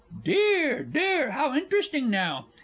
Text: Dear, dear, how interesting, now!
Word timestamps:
Dear, 0.25 0.81
dear, 0.83 1.29
how 1.29 1.53
interesting, 1.53 2.09
now! 2.09 2.47